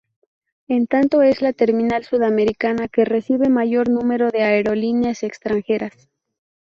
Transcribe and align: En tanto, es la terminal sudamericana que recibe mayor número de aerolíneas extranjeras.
En 0.67 0.87
tanto, 0.87 1.21
es 1.21 1.43
la 1.43 1.53
terminal 1.53 2.03
sudamericana 2.05 2.87
que 2.87 3.05
recibe 3.05 3.49
mayor 3.49 3.87
número 3.87 4.31
de 4.31 4.41
aerolíneas 4.41 5.21
extranjeras. 5.21 6.09